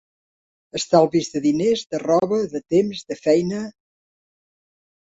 [0.79, 3.63] Estalvis de diners, de roba, de temps, de feina.